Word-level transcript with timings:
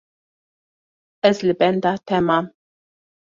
Ez 1.29 1.43
li 1.47 1.55
benda 1.61 1.91
te 2.07 2.21
mam. 2.31 2.51